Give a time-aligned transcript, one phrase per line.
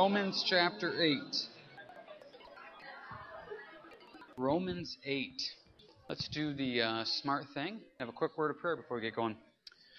[0.00, 1.18] Romans chapter 8.
[4.38, 5.42] Romans 8.
[6.08, 7.80] Let's do the uh, smart thing.
[7.98, 9.36] Have a quick word of prayer before we get going.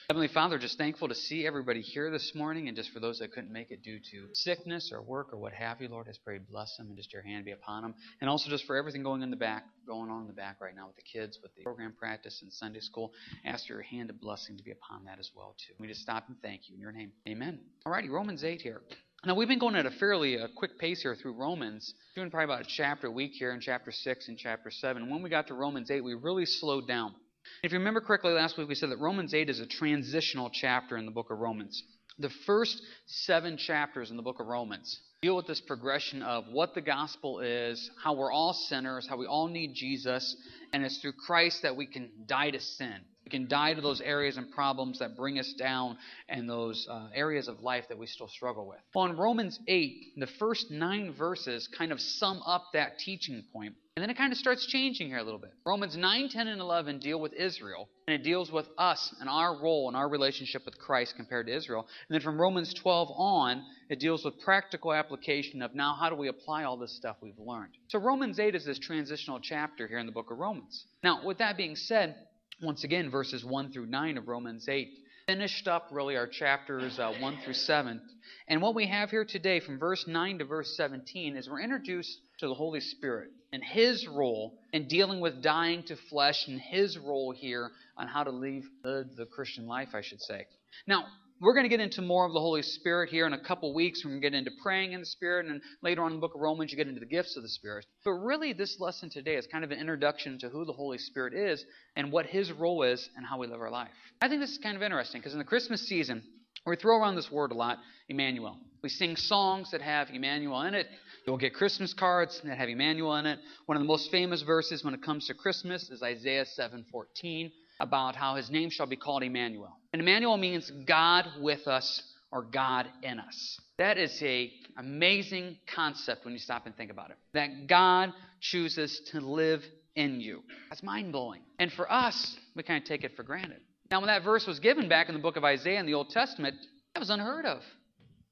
[0.09, 3.31] Heavenly Father, just thankful to see everybody here this morning, and just for those that
[3.31, 6.25] couldn't make it due to sickness or work or what have you, Lord, I just
[6.25, 9.03] pray bless them and just your hand be upon them, and also just for everything
[9.03, 11.53] going in the back, going on in the back right now with the kids, with
[11.55, 13.13] the program practice and Sunday school.
[13.45, 15.75] Ask your hand of blessing to be upon that as well too.
[15.77, 17.59] We just stop and thank you in your name, Amen.
[17.85, 18.81] Alrighty, Romans 8 here.
[19.23, 22.45] Now, we've been going at a fairly uh, quick pace here through Romans, doing probably
[22.45, 25.11] about a chapter a week here in chapter 6 and chapter 7.
[25.11, 27.13] When we got to Romans 8, we really slowed down.
[27.61, 30.97] If you remember correctly, last week we said that Romans 8 is a transitional chapter
[30.97, 31.83] in the book of Romans.
[32.17, 36.73] The first seven chapters in the book of Romans deal with this progression of what
[36.73, 40.35] the gospel is, how we're all sinners, how we all need Jesus,
[40.73, 42.95] and it's through Christ that we can die to sin.
[43.25, 47.07] We can die to those areas and problems that bring us down and those uh,
[47.13, 48.79] areas of life that we still struggle with.
[48.95, 53.75] Well, in Romans 8, the first nine verses kind of sum up that teaching point.
[53.97, 55.51] And then it kind of starts changing here a little bit.
[55.65, 59.61] Romans 9, 10, and 11 deal with Israel, and it deals with us and our
[59.61, 61.85] role and our relationship with Christ compared to Israel.
[62.07, 66.15] And then from Romans 12 on, it deals with practical application of now how do
[66.15, 67.73] we apply all this stuff we've learned.
[67.89, 70.85] So Romans 8 is this transitional chapter here in the book of Romans.
[71.03, 72.15] Now, with that being said,
[72.61, 74.89] once again, verses 1 through 9 of Romans 8
[75.27, 78.01] finished up really our chapters uh, 1 through 7.
[78.47, 82.19] And what we have here today from verse 9 to verse 17 is we're introduced
[82.39, 86.97] to the Holy Spirit and His role in dealing with dying to flesh and His
[86.97, 90.47] role here on how to live the, the Christian life, I should say.
[90.87, 91.05] Now,
[91.41, 94.05] we're going to get into more of the Holy Spirit here in a couple weeks.
[94.05, 96.35] We're going to get into praying in the Spirit, and later on in the book
[96.35, 97.85] of Romans, you get into the gifts of the Spirit.
[98.05, 101.33] But really, this lesson today is kind of an introduction to who the Holy Spirit
[101.33, 103.89] is and what His role is and how we live our life.
[104.21, 106.21] I think this is kind of interesting because in the Christmas season,
[106.67, 108.57] we throw around this word a lot, Emmanuel.
[108.83, 110.87] We sing songs that have Emmanuel in it.
[111.25, 113.39] You'll get Christmas cards that have Emmanuel in it.
[113.65, 117.51] One of the most famous verses when it comes to Christmas is Isaiah 7:14
[117.81, 119.75] about how his name shall be called Emmanuel.
[119.91, 123.59] And Emmanuel means God with us or God in us.
[123.77, 127.17] That is a amazing concept when you stop and think about it.
[127.33, 129.63] That God chooses to live
[129.95, 130.43] in you.
[130.69, 131.41] That's mind-blowing.
[131.59, 133.59] And for us, we kind of take it for granted.
[133.89, 136.09] Now, when that verse was given back in the book of Isaiah in the Old
[136.11, 136.55] Testament,
[136.93, 137.61] that was unheard of.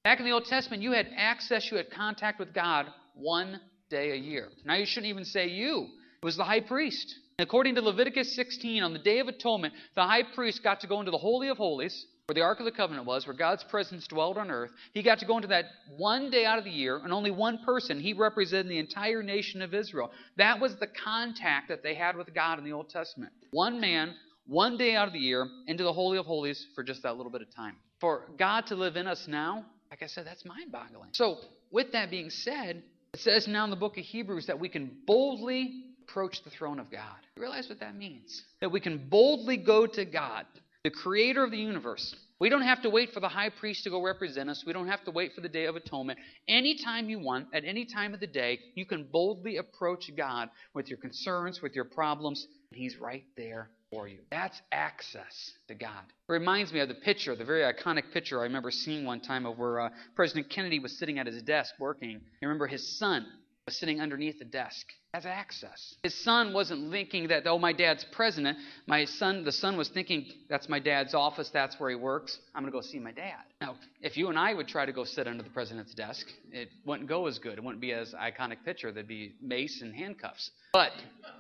[0.06, 3.60] Back in the Old Testament, you had access, you had contact with God one
[3.90, 4.48] day a year.
[4.64, 5.90] Now, you shouldn't even say you,
[6.22, 7.14] it was the high priest.
[7.40, 11.00] According to Leviticus 16, on the Day of Atonement, the high priest got to go
[11.00, 14.06] into the Holy of Holies, where the Ark of the Covenant was, where God's presence
[14.08, 14.72] dwelled on earth.
[14.94, 17.60] He got to go into that one day out of the year, and only one
[17.66, 18.02] person.
[18.02, 20.12] He represented the entire nation of Israel.
[20.36, 23.32] That was the contact that they had with God in the Old Testament.
[23.52, 27.04] One man, one day out of the year, into the Holy of Holies for just
[27.04, 27.78] that little bit of time.
[28.02, 31.12] For God to live in us now, like I said, that's mind boggling.
[31.14, 31.38] So,
[31.72, 32.84] with that being said,
[33.14, 36.80] it says now in the book of Hebrews that we can boldly approach the throne
[36.80, 37.18] of God.
[37.36, 38.44] You realize what that means?
[38.62, 40.46] That we can boldly go to God,
[40.84, 42.16] the creator of the universe.
[42.40, 44.64] We don't have to wait for the high priest to go represent us.
[44.66, 46.20] We don't have to wait for the day of atonement.
[46.48, 50.88] Anytime you want, at any time of the day, you can boldly approach God with
[50.88, 54.20] your concerns, with your problems, and He's right there for you.
[54.32, 56.04] That's access to God.
[56.30, 59.46] It reminds me of the picture, the very iconic picture I remember seeing one time
[59.46, 62.12] of where uh, President Kennedy was sitting at his desk working.
[62.12, 63.26] You remember his son
[63.70, 64.88] was sitting underneath the desk.
[65.14, 65.96] Has access.
[66.02, 68.58] His son wasn't thinking that, oh, my dad's president.
[68.88, 72.40] My son, the son was thinking, that's my dad's office, that's where he works.
[72.56, 73.42] I'm going to go see my dad.
[73.62, 76.70] Now, if you and I would try to go sit under the president's desk, it
[76.84, 77.60] wouldn't go as good.
[77.60, 78.92] It wouldn't be as iconic picture.
[78.92, 80.50] There'd be mace and handcuffs.
[80.74, 80.92] But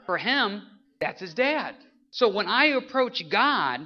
[0.05, 0.61] for him,
[1.01, 1.73] that's his dad.
[2.11, 3.79] So when I approach God,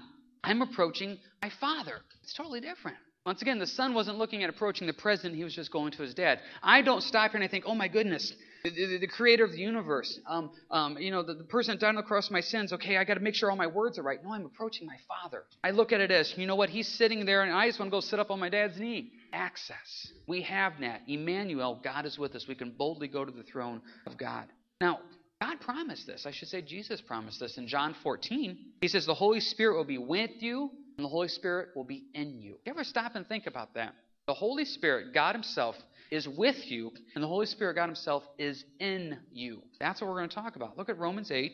[0.43, 2.01] I'm approaching my father.
[2.23, 2.97] It's totally different.
[3.25, 6.01] Once again, the son wasn't looking at approaching the president, he was just going to
[6.01, 6.39] his dad.
[6.61, 8.33] I don't stop here and I think, oh my goodness,
[8.65, 11.79] the, the, the creator of the universe, um, um, you know, the, the person that
[11.79, 13.67] died on the cross for my sins, okay, I got to make sure all my
[13.67, 14.21] words are right.
[14.21, 15.43] No, I'm approaching my father.
[15.63, 17.89] I look at it as, you know what, he's sitting there and I just want
[17.91, 19.13] to go sit up on my dad's knee.
[19.31, 20.11] Access.
[20.27, 21.03] We have that.
[21.07, 22.45] Emmanuel, God is with us.
[22.47, 24.47] We can boldly go to the throne of God.
[24.81, 24.99] Now,
[25.41, 26.25] God promised this.
[26.25, 28.57] I should say Jesus promised this in John 14.
[28.81, 32.03] He says, The Holy Spirit will be with you and the Holy Spirit will be
[32.13, 32.57] in you.
[32.65, 33.95] You ever stop and think about that?
[34.27, 35.75] The Holy Spirit, God Himself,
[36.11, 39.61] is with you, and the Holy Spirit, God Himself, is in you.
[39.79, 40.77] That's what we're going to talk about.
[40.77, 41.51] Look at Romans 8,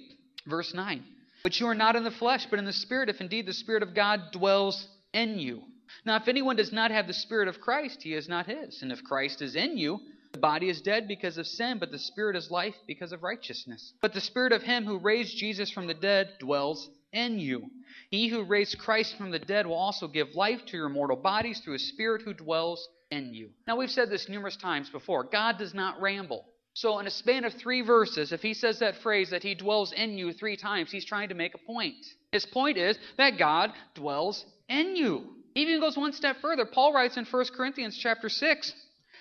[0.47, 1.03] verse 9.
[1.43, 3.83] But you are not in the flesh, but in the Spirit, if indeed the Spirit
[3.83, 5.63] of God dwells in you.
[6.05, 8.81] Now, if anyone does not have the Spirit of Christ, he is not his.
[8.81, 9.99] And if Christ is in you,
[10.31, 13.93] the body is dead because of sin, but the Spirit is life because of righteousness.
[14.01, 17.69] But the Spirit of Him who raised Jesus from the dead dwells in you.
[18.09, 21.59] He who raised Christ from the dead will also give life to your mortal bodies
[21.59, 23.49] through his Spirit who dwells in you.
[23.67, 26.45] Now, we've said this numerous times before God does not ramble.
[26.73, 29.91] So, in a span of three verses, if he says that phrase that he dwells
[29.91, 32.05] in you three times, he's trying to make a point.
[32.31, 35.25] His point is that God dwells in you.
[35.55, 36.65] He even goes one step further.
[36.65, 38.73] Paul writes in 1 Corinthians chapter 6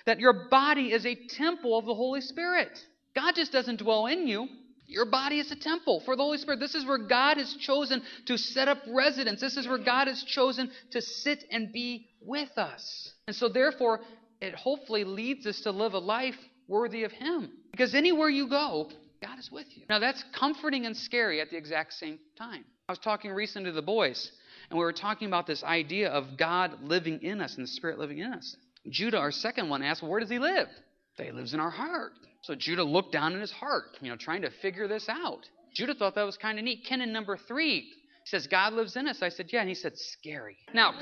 [0.06, 2.78] that your body is a temple of the Holy Spirit.
[3.16, 4.46] God just doesn't dwell in you.
[4.88, 6.60] Your body is a temple for the Holy Spirit.
[6.60, 9.38] This is where God has chosen to set up residence.
[9.40, 13.12] This is where God has chosen to sit and be with us.
[13.26, 14.00] And so, therefore,
[14.40, 16.36] it hopefully leads us to live a life
[16.68, 17.50] worthy of Him.
[17.70, 18.90] Because anywhere you go,
[19.22, 19.82] God is with you.
[19.90, 22.64] Now, that's comforting and scary at the exact same time.
[22.88, 24.32] I was talking recently to the boys,
[24.70, 27.98] and we were talking about this idea of God living in us and the Spirit
[27.98, 28.56] living in us.
[28.88, 30.68] Judah, our second one, asked, Where does He live?
[31.18, 32.12] He lives in our heart.
[32.48, 35.46] So Judah looked down in his heart, you know, trying to figure this out.
[35.74, 36.82] Judah thought that was kind of neat.
[36.88, 37.90] Kenan number three
[38.24, 39.20] says, God lives in us.
[39.20, 39.60] I said, Yeah.
[39.60, 40.56] And he said, Scary.
[40.72, 40.98] Now,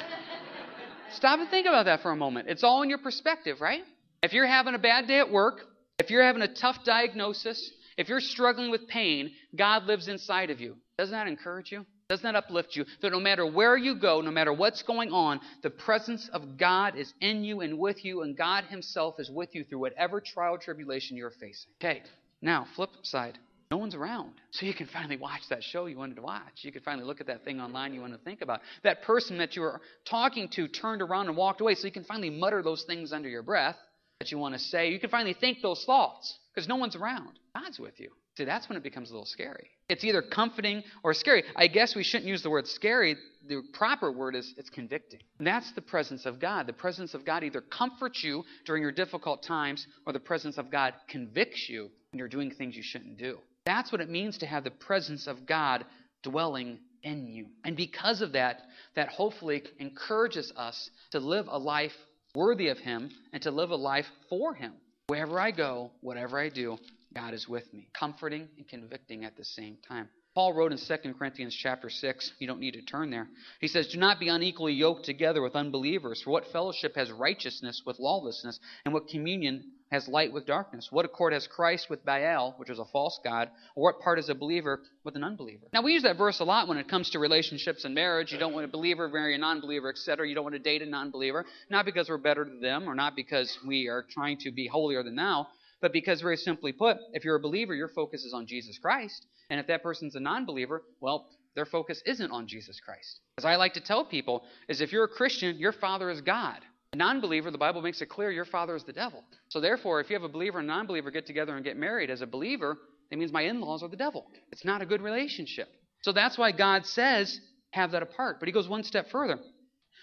[1.12, 2.48] stop and think about that for a moment.
[2.48, 3.82] It's all in your perspective, right?
[4.24, 5.60] If you're having a bad day at work,
[6.00, 10.60] if you're having a tough diagnosis, if you're struggling with pain, God lives inside of
[10.60, 10.74] you.
[10.98, 11.86] Doesn't that encourage you?
[12.08, 12.84] Doesn't that uplift you?
[13.02, 16.96] That no matter where you go, no matter what's going on, the presence of God
[16.96, 20.56] is in you and with you, and God Himself is with you through whatever trial
[20.56, 21.72] tribulation you're facing.
[21.80, 22.02] Okay,
[22.40, 23.38] now, flip side.
[23.72, 24.34] No one's around.
[24.52, 26.60] So you can finally watch that show you wanted to watch.
[26.62, 28.60] You can finally look at that thing online you want to think about.
[28.84, 32.04] That person that you were talking to turned around and walked away, so you can
[32.04, 33.76] finally mutter those things under your breath
[34.20, 34.90] that you want to say.
[34.90, 37.38] You can finally think those thoughts because no one's around.
[37.54, 38.10] God's with you.
[38.36, 39.70] See, that's when it becomes a little scary.
[39.88, 41.44] It's either comforting or scary.
[41.54, 43.16] I guess we shouldn't use the word scary.
[43.48, 45.20] The proper word is it's convicting.
[45.38, 46.66] And that's the presence of God.
[46.66, 50.70] The presence of God either comforts you during your difficult times or the presence of
[50.70, 53.38] God convicts you when you're doing things you shouldn't do.
[53.64, 55.86] That's what it means to have the presence of God
[56.22, 57.46] dwelling in you.
[57.64, 58.62] And because of that,
[58.96, 61.94] that hopefully encourages us to live a life
[62.34, 64.74] worthy of Him and to live a life for Him.
[65.08, 66.78] Wherever I go, whatever I do,
[67.16, 70.10] God is with me, comforting and convicting at the same time.
[70.34, 73.26] Paul wrote in 2 Corinthians chapter 6, you don't need to turn there.
[73.58, 77.80] He says, Do not be unequally yoked together with unbelievers, for what fellowship has righteousness
[77.86, 80.88] with lawlessness, and what communion has light with darkness?
[80.90, 83.48] What accord has Christ with Baal, which is a false god?
[83.74, 85.64] Or what part is a believer with an unbeliever?
[85.72, 88.30] Now, we use that verse a lot when it comes to relationships and marriage.
[88.30, 90.28] You don't want a believer marry a non believer, etc.
[90.28, 92.94] You don't want to date a non believer, not because we're better than them or
[92.94, 95.46] not because we are trying to be holier than thou,
[95.80, 99.26] but because, very simply put, if you're a believer, your focus is on Jesus Christ.
[99.50, 103.20] And if that person's a non believer, well, their focus isn't on Jesus Christ.
[103.38, 106.60] As I like to tell people, is if you're a Christian, your father is God.
[106.92, 109.24] A non believer, the Bible makes it clear, your father is the devil.
[109.48, 111.76] So therefore, if you have a believer and a non believer get together and get
[111.76, 112.78] married as a believer,
[113.10, 114.26] it means my in laws are the devil.
[114.52, 115.68] It's not a good relationship.
[116.02, 117.40] So that's why God says,
[117.70, 118.36] have that apart.
[118.38, 119.38] But he goes one step further.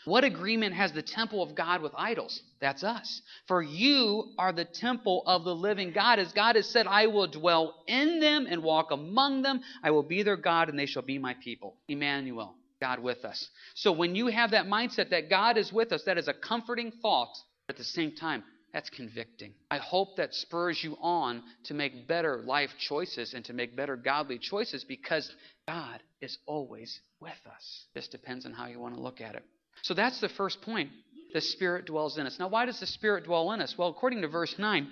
[0.06, 2.42] What agreement has the temple of God with idols?
[2.60, 3.22] That's us.
[3.48, 6.20] For you are the temple of the living God.
[6.20, 9.62] As God has said, I will dwell in them and walk among them.
[9.82, 11.78] I will be their God, and they shall be my people.
[11.88, 13.50] Emmanuel, God with us.
[13.76, 16.92] So when you have that mindset that God is with us, that is a comforting
[17.02, 17.36] thought.
[17.70, 19.54] At the same time, that's convicting.
[19.72, 23.96] I hope that spurs you on to make better life choices and to make better
[23.96, 25.32] godly choices because
[25.68, 27.86] God is always with us.
[27.94, 29.44] This depends on how you want to look at it.
[29.84, 30.90] So that's the first point.
[31.34, 32.40] The Spirit dwells in us.
[32.40, 33.78] Now, why does the Spirit dwell in us?
[33.78, 34.88] Well, according to verse 9,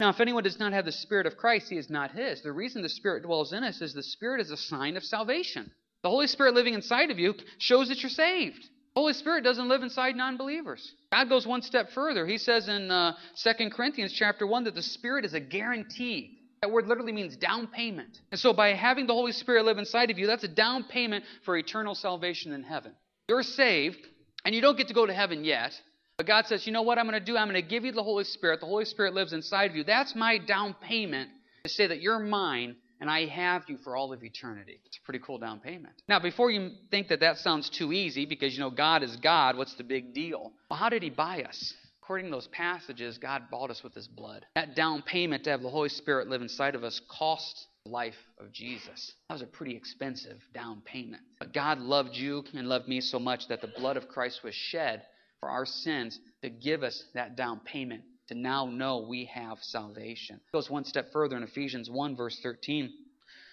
[0.00, 2.42] now, if anyone does not have the Spirit of Christ, he is not his.
[2.42, 5.70] The reason the Spirit dwells in us is the Spirit is a sign of salvation.
[6.02, 8.60] The Holy Spirit living inside of you shows that you're saved.
[8.94, 10.92] The Holy Spirit doesn't live inside non-believers.
[11.12, 12.26] God goes one step further.
[12.26, 16.38] He says in uh, 2 Corinthians chapter 1 that the Spirit is a guarantee.
[16.62, 18.20] That word literally means down payment.
[18.30, 21.24] And so by having the Holy Spirit live inside of you, that's a down payment
[21.44, 22.92] for eternal salvation in heaven.
[23.32, 24.06] You're saved,
[24.44, 25.72] and you don't get to go to heaven yet.
[26.18, 27.34] But God says, you know what I'm going to do?
[27.34, 28.60] I'm going to give you the Holy Spirit.
[28.60, 29.84] The Holy Spirit lives inside of you.
[29.84, 31.30] That's my down payment
[31.64, 34.80] to say that you're mine and I have you for all of eternity.
[34.84, 35.94] It's a pretty cool down payment.
[36.10, 39.56] Now, before you think that that sounds too easy, because you know God is God,
[39.56, 40.52] what's the big deal?
[40.68, 41.72] Well, how did He buy us?
[42.02, 44.44] According to those passages, God bought us with His blood.
[44.56, 48.52] That down payment to have the Holy Spirit live inside of us cost life of
[48.52, 49.12] Jesus.
[49.28, 51.22] That was a pretty expensive down payment.
[51.38, 54.54] But God loved you and loved me so much that the blood of Christ was
[54.54, 55.02] shed
[55.40, 60.36] for our sins to give us that down payment to now know we have salvation.
[60.36, 62.84] It goes one step further in Ephesians 1, verse 13.
[62.84, 62.90] It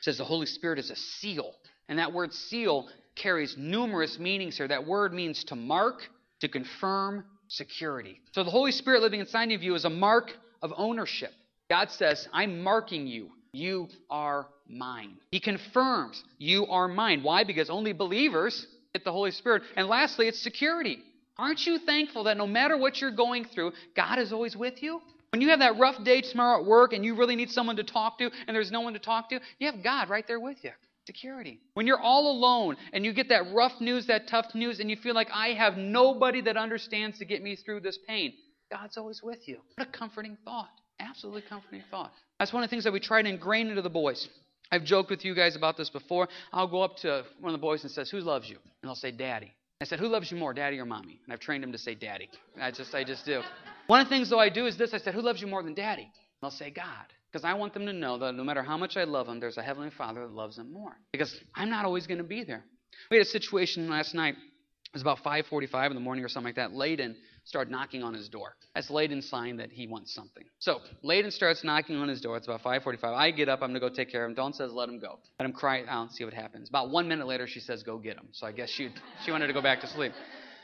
[0.02, 1.54] says the Holy Spirit is a seal.
[1.88, 4.68] And that word seal carries numerous meanings here.
[4.68, 6.02] That word means to mark,
[6.42, 8.22] to confirm, security.
[8.34, 10.32] So the Holy Spirit living inside of you is a mark
[10.62, 11.32] of ownership.
[11.70, 13.32] God says, I'm marking you.
[13.52, 15.18] You are mine.
[15.32, 17.24] He confirms you are mine.
[17.24, 17.44] Why?
[17.44, 19.64] Because only believers get the Holy Spirit.
[19.76, 21.00] And lastly, it's security.
[21.38, 25.02] Aren't you thankful that no matter what you're going through, God is always with you?
[25.32, 27.84] When you have that rough day tomorrow at work and you really need someone to
[27.84, 30.64] talk to and there's no one to talk to, you have God right there with
[30.64, 30.72] you.
[31.06, 31.60] Security.
[31.74, 34.96] When you're all alone and you get that rough news, that tough news, and you
[34.96, 38.34] feel like I have nobody that understands to get me through this pain,
[38.72, 39.60] God's always with you.
[39.76, 40.70] What a comforting thought.
[41.00, 42.12] Absolutely comforting thought.
[42.40, 44.28] That's one of the things that we try to ingrain into the boys.
[44.72, 46.28] I've joked with you guys about this before.
[46.54, 48.96] I'll go up to one of the boys and says, "Who loves you?" And they'll
[48.96, 51.72] say, "Daddy." I said, "Who loves you more, Daddy or Mommy?" And I've trained them
[51.72, 52.30] to say, "Daddy."
[52.60, 53.42] I just, I just do.
[53.88, 54.94] One of the things though I do is this.
[54.94, 57.74] I said, "Who loves you more than Daddy?" And they'll say, "God." Because I want
[57.74, 60.22] them to know that no matter how much I love them, there's a heavenly Father
[60.22, 60.98] that loves them more.
[61.12, 62.64] Because I'm not always going to be there.
[63.12, 64.36] We had a situation last night.
[64.36, 66.72] It was about 5:45 in the morning or something like that.
[66.72, 68.56] Layden started knocking on his door.
[68.76, 70.44] That's Layden's sign that he wants something.
[70.60, 72.38] So Layden starts knocking on his door.
[72.38, 73.14] It's about 5:45.
[73.14, 73.62] I get up.
[73.62, 74.36] I'm gonna go take care of him.
[74.36, 75.20] Dawn says, "Let him go.
[75.40, 77.98] Let him cry out and see what happens." About one minute later, she says, "Go
[77.98, 78.90] get him." So I guess she
[79.24, 80.14] she wanted to go back to sleep.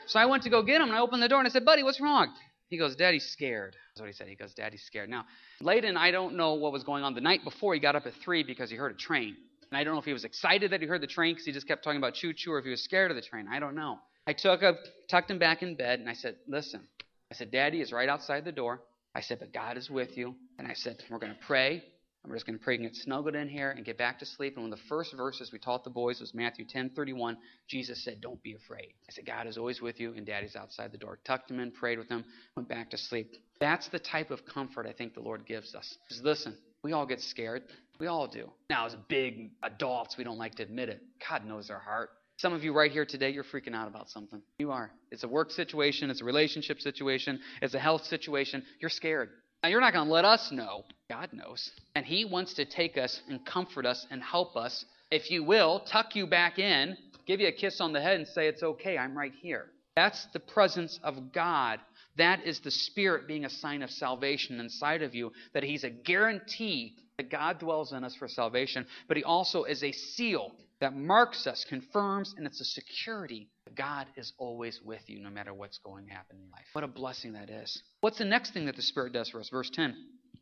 [0.06, 1.64] So I went to go get him, and I opened the door and I said,
[1.64, 2.32] "Buddy, what's wrong?"
[2.68, 3.76] He goes, Daddy's scared.
[3.90, 4.26] That's what he said.
[4.26, 5.08] He goes, Daddy's scared.
[5.08, 5.24] Now,
[5.62, 7.14] Layden, I don't know what was going on.
[7.14, 9.36] The night before, he got up at 3 because he heard a train.
[9.70, 11.52] And I don't know if he was excited that he heard the train because he
[11.52, 13.46] just kept talking about choo choo or if he was scared of the train.
[13.48, 14.00] I don't know.
[14.26, 14.74] I took a,
[15.08, 16.86] tucked him back in bed and I said, Listen.
[17.30, 18.80] I said, Daddy is right outside the door.
[19.14, 20.34] I said, But God is with you.
[20.58, 21.82] And I said, We're going to pray.
[22.22, 24.26] And we're just going to pray and get snuggled in here and get back to
[24.26, 24.54] sleep.
[24.56, 27.36] And one of the first verses we taught the boys was Matthew 10 31.
[27.68, 28.94] Jesus said, Don't be afraid.
[29.08, 31.20] I said, God is always with you, and Daddy's outside the door.
[31.24, 32.24] Tucked him in, prayed with him,
[32.56, 33.36] went back to sleep.
[33.60, 35.96] That's the type of comfort I think the Lord gives us.
[36.08, 37.62] Just listen, we all get scared.
[37.98, 38.50] We all do.
[38.68, 41.00] Now, as big adults, we don't like to admit it.
[41.28, 42.10] God knows our heart.
[42.38, 44.42] Some of you right here today, you're freaking out about something.
[44.58, 44.90] You are.
[45.10, 48.62] It's a work situation, it's a relationship situation, it's a health situation.
[48.78, 49.30] You're scared.
[49.62, 50.84] Now, you're not going to let us know.
[51.08, 51.70] God knows.
[51.94, 54.84] And He wants to take us and comfort us and help us.
[55.10, 58.28] If you will, tuck you back in, give you a kiss on the head, and
[58.28, 59.70] say, It's okay, I'm right here.
[59.96, 61.80] That's the presence of God.
[62.16, 65.90] That is the Spirit being a sign of salvation inside of you, that He's a
[65.90, 70.94] guarantee that God dwells in us for salvation, but He also is a seal that
[70.94, 75.54] marks us, confirms, and it's a security that God is always with you no matter
[75.54, 76.66] what's going to happen in life.
[76.72, 77.82] What a blessing that is.
[78.02, 79.48] What's the next thing that the Spirit does for us?
[79.48, 79.96] Verse 10.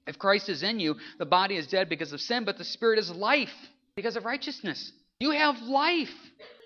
[0.09, 2.99] If Christ is in you, the body is dead because of sin, but the Spirit
[2.99, 3.55] is life
[3.95, 4.93] because of righteousness.
[5.21, 6.13] You have life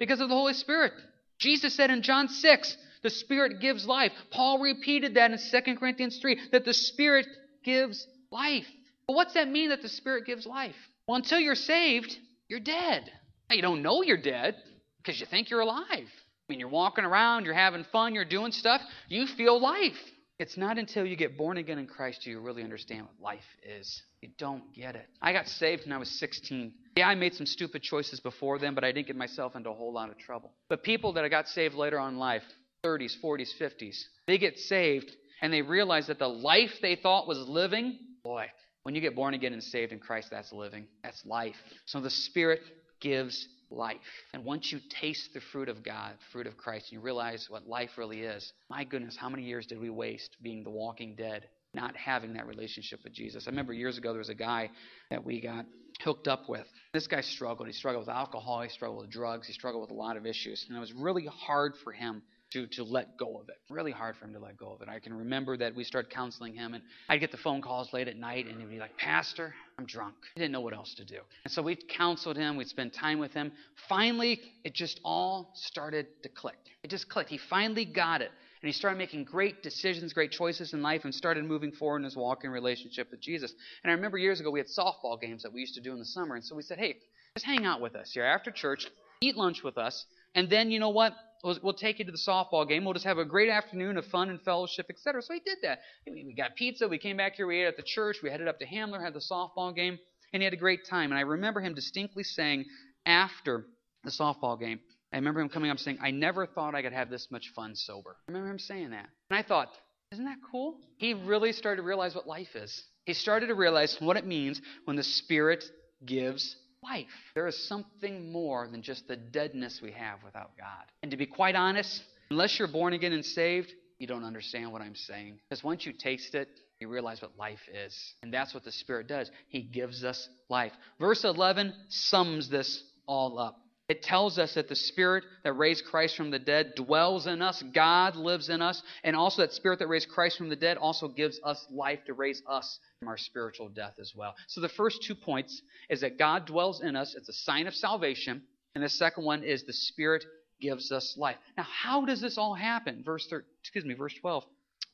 [0.00, 0.93] because of the Holy Spirit.
[1.38, 4.12] Jesus said in John 6, the Spirit gives life.
[4.31, 7.27] Paul repeated that in 2 Corinthians 3, that the Spirit
[7.62, 8.67] gives life.
[9.09, 10.77] But what's that mean that the Spirit gives life?
[11.09, 12.15] Well, until you're saved,
[12.49, 13.11] you're dead.
[13.49, 14.55] Now, you don't know you're dead
[14.99, 15.87] because you think you're alive.
[15.88, 19.97] I mean, you're walking around, you're having fun, you're doing stuff, you feel life.
[20.38, 23.45] It's not until you get born again in Christ do you really understand what life
[23.65, 24.03] is.
[24.21, 25.09] You don't get it.
[25.21, 26.73] I got saved when I was 16.
[26.97, 29.75] Yeah, I made some stupid choices before then, but I didn't get myself into a
[29.75, 30.53] whole lot of trouble.
[30.69, 32.45] But people that I got saved later on in life,
[32.85, 33.97] 30s, 40s, 50s,
[34.27, 35.11] they get saved
[35.43, 38.47] and they realize that the life they thought was living, boy,
[38.83, 40.87] when you get born again and saved in Christ, that's living.
[41.03, 41.57] That's life.
[41.87, 42.61] So the Spirit
[43.01, 43.97] gives life.
[44.33, 47.67] And once you taste the fruit of God, fruit of Christ, and you realize what
[47.67, 51.49] life really is, my goodness, how many years did we waste being the walking dead,
[51.75, 53.47] not having that relationship with Jesus?
[53.47, 54.71] I remember years ago there was a guy
[55.11, 55.67] that we got
[56.03, 56.67] hooked up with.
[56.93, 57.67] This guy struggled.
[57.67, 60.65] He struggled with alcohol, he struggled with drugs, he struggled with a lot of issues.
[60.69, 63.57] And it was really hard for him to, to let go of it.
[63.69, 64.88] Really hard for him to let go of it.
[64.88, 68.09] I can remember that we started counseling him, and I'd get the phone calls late
[68.09, 70.14] at night, and he'd be like, Pastor, I'm drunk.
[70.35, 71.19] He didn't know what else to do.
[71.45, 73.52] And so we counseled him, we'd spend time with him.
[73.88, 76.59] Finally, it just all started to click.
[76.83, 77.31] It just clicked.
[77.31, 78.31] He finally got it.
[78.61, 82.05] And he started making great decisions, great choices in life, and started moving forward in
[82.05, 83.55] his walk walking relationship with Jesus.
[83.83, 85.99] And I remember years ago we had softball games that we used to do in
[85.99, 86.35] the summer.
[86.35, 86.97] And so we said, hey,
[87.35, 88.87] just hang out with us here after church,
[89.21, 91.14] eat lunch with us, and then you know what?
[91.45, 92.85] We'll, we'll, take you to the softball game.
[92.85, 95.23] We'll just have a great afternoon of fun and fellowship, etc.
[95.23, 95.80] So he did that.
[96.07, 96.88] We got pizza.
[96.88, 97.47] We came back here.
[97.47, 98.18] We ate at the church.
[98.23, 99.99] We headed up to Hamler, had the softball game,
[100.33, 101.12] and he had a great time.
[101.12, 102.64] And I remember him distinctly saying
[103.07, 103.66] after
[104.04, 104.80] the softball game,
[105.12, 107.75] I remember him coming up saying, I never thought I could have this much fun
[107.75, 108.16] sober.
[108.28, 109.07] I remember him saying that.
[109.30, 109.68] And I thought,
[110.12, 110.76] isn't that cool?
[110.97, 112.85] He really started to realize what life is.
[113.04, 115.64] He started to realize what it means when the Spirit
[116.04, 117.07] gives life.
[117.35, 120.85] There is something more than just the deadness we have without God.
[121.03, 124.83] And to be quite honest, unless you're born again and saved, you don't understand what
[124.83, 125.39] I'm saying.
[125.49, 126.49] Because once you taste it,
[126.81, 128.15] you realize what life is.
[128.23, 129.31] And that's what the Spirit does.
[129.49, 130.73] He gives us life.
[131.01, 133.59] Verse 11 sums this all up.
[133.88, 137.62] It tells us that the Spirit that raised Christ from the dead dwells in us.
[137.73, 138.83] God lives in us.
[139.02, 142.12] And also, that Spirit that raised Christ from the dead also gives us life to
[142.12, 144.35] raise us from our spiritual death as well.
[144.49, 147.14] So, the first two points is that God dwells in us.
[147.16, 148.42] It's a sign of salvation.
[148.75, 150.23] And the second one is the Spirit
[150.61, 151.37] gives us life.
[151.57, 153.02] Now, how does this all happen?
[153.04, 154.45] Verse 13, excuse me, verse 12.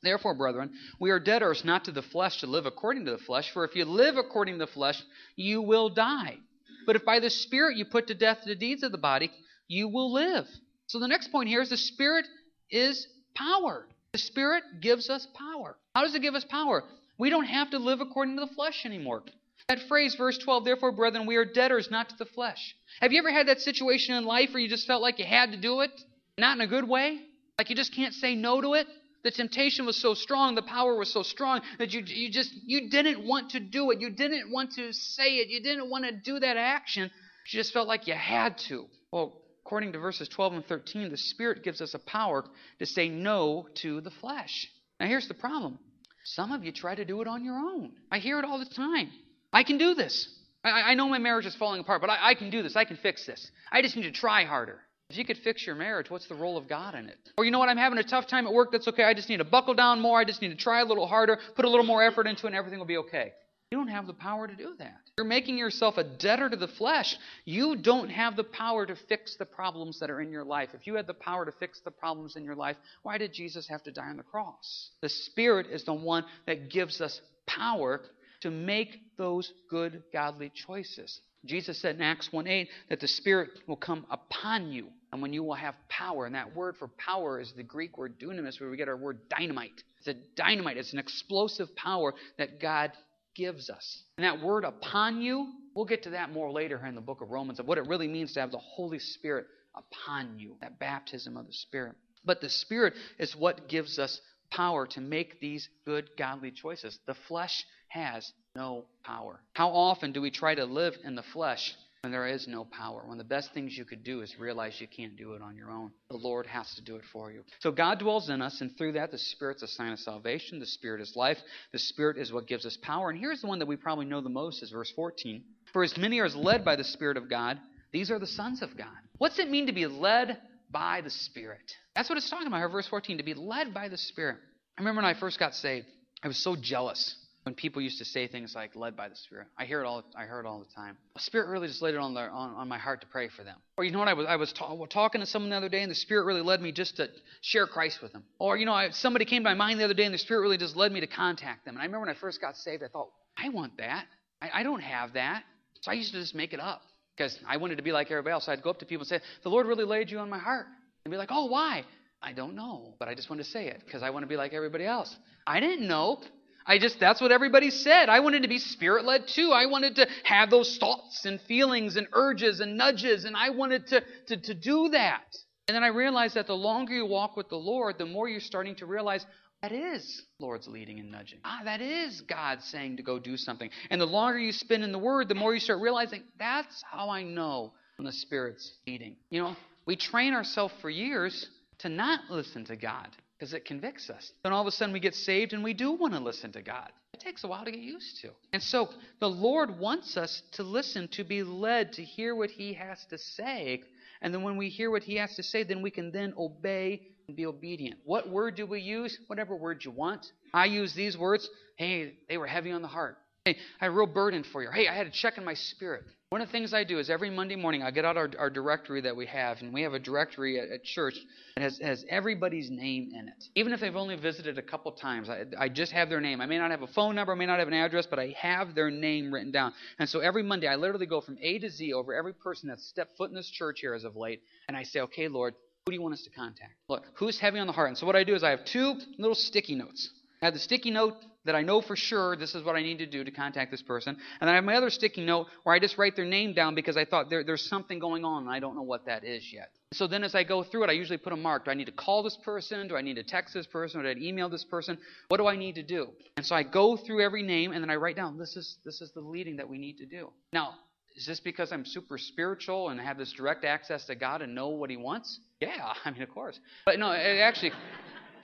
[0.03, 3.51] Therefore, brethren, we are debtors not to the flesh to live according to the flesh,
[3.51, 5.01] for if you live according to the flesh,
[5.35, 6.37] you will die.
[6.85, 9.31] But if by the Spirit you put to death the deeds of the body,
[9.67, 10.47] you will live.
[10.87, 12.25] So the next point here is the Spirit
[12.69, 13.87] is power.
[14.13, 15.77] The Spirit gives us power.
[15.93, 16.83] How does it give us power?
[17.17, 19.23] We don't have to live according to the flesh anymore.
[19.67, 22.75] That phrase, verse 12, therefore, brethren, we are debtors not to the flesh.
[23.01, 25.51] Have you ever had that situation in life where you just felt like you had
[25.51, 25.91] to do it?
[26.37, 27.19] Not in a good way?
[27.57, 28.87] Like you just can't say no to it?
[29.25, 32.91] The temptation was so strong, the power was so strong that you, you just you
[32.91, 33.99] didn't want to do it.
[33.99, 35.47] You didn't want to say it.
[35.47, 37.05] You didn't want to do that action.
[37.05, 38.85] You just felt like you had to.
[39.11, 42.45] Well, according to verses 12 and 13, the Spirit gives us a power
[42.77, 44.67] to say no to the flesh.
[44.99, 45.79] Now, here's the problem
[46.23, 47.93] some of you try to do it on your own.
[48.11, 49.09] I hear it all the time.
[49.51, 50.29] I can do this.
[50.63, 52.75] I, I know my marriage is falling apart, but I, I can do this.
[52.75, 53.49] I can fix this.
[53.71, 54.81] I just need to try harder.
[55.15, 57.17] If you could fix your marriage, what's the role of God in it?
[57.37, 59.05] Or you know what, I'm having a tough time at work, that's okay.
[59.05, 60.19] I just need to buckle down more.
[60.19, 62.47] I just need to try a little harder, put a little more effort into it,
[62.47, 63.31] and everything will be okay.
[63.71, 64.97] You don't have the power to do that.
[65.17, 67.15] You're making yourself a debtor to the flesh.
[67.45, 70.71] You don't have the power to fix the problems that are in your life.
[70.73, 73.69] If you had the power to fix the problems in your life, why did Jesus
[73.69, 74.89] have to die on the cross?
[74.99, 78.01] The Spirit is the one that gives us power
[78.41, 81.21] to make those good, godly choices.
[81.45, 85.31] Jesus said in Acts 1 8 that the Spirit will come upon you, and when
[85.31, 86.25] you will have power.
[86.25, 89.17] And that word for power is the Greek word dunamis, where we get our word
[89.29, 89.81] dynamite.
[89.99, 92.91] It's a dynamite, it's an explosive power that God
[93.33, 94.03] gives us.
[94.17, 97.31] And that word upon you, we'll get to that more later in the book of
[97.31, 101.37] Romans, of what it really means to have the Holy Spirit upon you, that baptism
[101.37, 101.95] of the Spirit.
[102.25, 104.19] But the Spirit is what gives us
[104.51, 106.99] power to make these good, godly choices.
[107.07, 109.39] The flesh has no power.
[109.53, 111.73] How often do we try to live in the flesh
[112.05, 113.01] when there is no power?
[113.03, 115.55] One of the best things you could do is realize you can't do it on
[115.55, 115.89] your own.
[116.11, 117.41] The Lord has to do it for you.
[117.61, 120.59] So God dwells in us, and through that, the Spirit's a sign of salvation.
[120.59, 121.39] The Spirit is life.
[121.71, 123.09] The Spirit is what gives us power.
[123.09, 125.43] And here's the one that we probably know the most is verse 14.
[125.73, 127.57] For as many are led by the Spirit of God,
[127.91, 128.85] these are the sons of God.
[129.17, 130.37] What's it mean to be led
[130.69, 131.71] by the Spirit?
[131.95, 134.37] That's what it's talking about here, verse 14, to be led by the Spirit.
[134.77, 135.87] I remember when I first got saved,
[136.21, 139.45] I was so jealous when people used to say things like led by the spirit.
[139.55, 140.97] I hear it all i heard all the time.
[141.13, 143.43] The spirit really just laid it on, their, on, on my heart to pray for
[143.43, 143.57] them.
[143.77, 144.07] Or you know what?
[144.07, 146.41] I was i was ta- talking to someone the other day and the spirit really
[146.41, 147.07] led me just to
[147.41, 148.23] share christ with them.
[148.39, 150.41] Or you know I, somebody came to my mind the other day and the spirit
[150.41, 151.75] really just led me to contact them.
[151.75, 154.05] And i remember when i first got saved i thought i want that.
[154.41, 155.43] I, I don't have that.
[155.81, 156.81] So i used to just make it up
[157.15, 158.47] because i wanted to be like everybody else.
[158.47, 160.39] So i'd go up to people and say the lord really laid you on my
[160.39, 160.65] heart.
[161.05, 161.85] And be like oh why?
[162.23, 164.35] I don't know, but I just wanted to say it because I want to be
[164.35, 165.15] like everybody else.
[165.45, 166.21] I didn't know.
[166.65, 168.09] I just, that's what everybody said.
[168.09, 169.51] I wanted to be spirit led too.
[169.51, 173.87] I wanted to have those thoughts and feelings and urges and nudges, and I wanted
[173.87, 175.23] to, to, to do that.
[175.67, 178.39] And then I realized that the longer you walk with the Lord, the more you're
[178.39, 179.25] starting to realize
[179.61, 181.39] that is Lord's leading and nudging.
[181.43, 183.69] Ah, that is God saying to go do something.
[183.89, 187.09] And the longer you spend in the Word, the more you start realizing that's how
[187.09, 189.15] I know when the Spirit's leading.
[189.29, 191.49] You know, we train ourselves for years
[191.79, 193.07] to not listen to God
[193.45, 194.31] because it convicts us.
[194.41, 196.63] Then all of a sudden we get saved and we do want to listen to
[196.63, 196.91] God.
[197.13, 198.31] It takes a while to get used to.
[198.53, 202.73] And so the Lord wants us to listen, to be led, to hear what He
[202.73, 203.83] has to say.
[204.23, 207.03] And then when we hear what He has to say, then we can then obey
[207.27, 207.99] and be obedient.
[208.03, 209.15] What word do we use?
[209.27, 210.25] Whatever word you want.
[210.51, 211.47] I use these words.
[211.75, 213.15] Hey, they were heavy on the heart.
[213.45, 214.71] Hey, I had a real burden for you.
[214.71, 216.03] Hey, I had a check in my spirit.
[216.29, 218.49] One of the things I do is every Monday morning I get out our, our
[218.49, 221.13] directory that we have, and we have a directory at, at church
[221.55, 223.43] that has, has everybody's name in it.
[223.53, 226.41] Even if they've only visited a couple times, I, I just have their name.
[226.41, 228.35] I may not have a phone number, I may not have an address, but I
[228.35, 229.73] have their name written down.
[229.99, 232.87] And so every Monday I literally go from A to Z over every person that's
[232.87, 235.53] stepped foot in this church here as of late, and I say, okay, Lord,
[235.85, 236.73] who do you want us to contact?
[236.89, 237.89] Look, who's heavy on the heart?
[237.89, 240.09] And so what I do is I have two little sticky notes.
[240.41, 241.13] I have the sticky note
[241.45, 243.81] that I know for sure this is what I need to do to contact this
[243.81, 244.15] person.
[244.41, 246.75] And then I have my other sticky note where I just write their name down
[246.75, 249.43] because I thought there, there's something going on and I don't know what that is
[249.53, 249.69] yet.
[249.93, 251.65] So then as I go through it, I usually put a mark.
[251.65, 252.87] Do I need to call this person?
[252.87, 254.01] Do I need to text this person?
[254.01, 254.97] Or do I email this person?
[255.29, 256.07] What do I need to do?
[256.37, 259.01] And so I go through every name and then I write down this is this
[259.01, 260.31] is the leading that we need to do.
[260.51, 260.75] Now,
[261.15, 264.69] is this because I'm super spiritual and have this direct access to God and know
[264.69, 265.39] what He wants?
[265.61, 266.59] Yeah, I mean, of course.
[266.85, 267.71] But no, actually,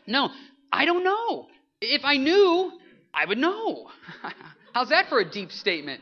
[0.07, 0.29] no,
[0.71, 1.47] I don't know.
[1.81, 2.71] If I knew,
[3.13, 3.89] I would know.
[4.74, 6.02] How's that for a deep statement?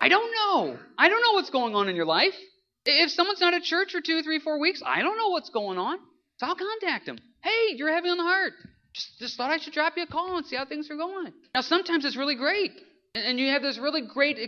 [0.00, 0.78] I don't know.
[0.96, 2.34] I don't know what's going on in your life.
[2.84, 5.78] If someone's not at church for two, three, four weeks, I don't know what's going
[5.78, 5.98] on.
[6.38, 7.18] So I'll contact them.
[7.42, 8.52] Hey, you're heavy on the heart.
[8.94, 11.32] Just, just thought I should drop you a call and see how things are going.
[11.54, 12.72] Now, sometimes it's really great.
[13.14, 14.38] And you have this really great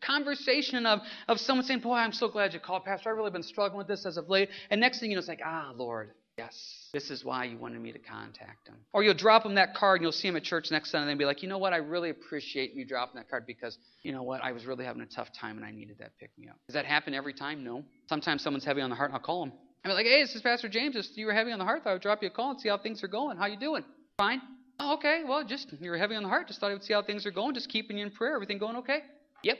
[0.00, 3.10] conversation of, of someone saying, Boy, I'm so glad you called, Pastor.
[3.10, 4.48] I've really been struggling with this as of late.
[4.70, 7.80] And next thing you know, it's like, Ah, Lord, yes, this is why you wanted
[7.80, 8.76] me to contact him.
[8.92, 11.18] Or you'll drop him that card and you'll see him at church next Sunday and
[11.18, 11.72] be like, You know what?
[11.72, 14.42] I really appreciate you dropping that card because, you know what?
[14.42, 16.56] I was really having a tough time and I needed that pick me up.
[16.68, 17.64] Does that happen every time?
[17.64, 17.84] No.
[18.08, 19.52] Sometimes someone's heavy on the heart and I'll call them.
[19.84, 20.96] I'm like, Hey, this is Pastor James.
[20.96, 22.68] If you were heavy on the heart, I would drop you a call and see
[22.68, 23.36] how things are going.
[23.36, 23.84] How you doing?
[24.16, 24.40] Fine.
[24.80, 25.22] Oh, okay.
[25.26, 26.48] Well, just you're heavy on the heart.
[26.48, 27.54] Just thought I would see how things are going.
[27.54, 28.34] Just keeping you in prayer.
[28.34, 29.00] Everything going okay?
[29.42, 29.58] Yep.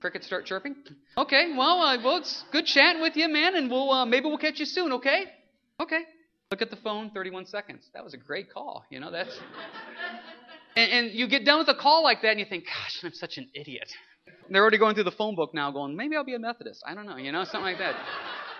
[0.00, 0.76] Crickets start chirping.
[1.16, 1.52] Okay.
[1.56, 4.58] Well, uh, well, it's good chatting with you, man, and we'll uh, maybe we'll catch
[4.58, 4.92] you soon.
[4.92, 5.24] Okay.
[5.80, 6.02] Okay.
[6.54, 7.10] Look at the phone.
[7.10, 7.90] 31 seconds.
[7.94, 8.84] That was a great call.
[8.88, 9.36] You know that's.
[10.76, 13.12] and, and you get done with a call like that, and you think, "Gosh, I'm
[13.12, 13.92] such an idiot."
[14.48, 16.94] They're already going through the phone book now, going, "Maybe I'll be a Methodist." I
[16.94, 17.16] don't know.
[17.16, 17.96] You know, something like that.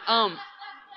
[0.08, 0.36] Um,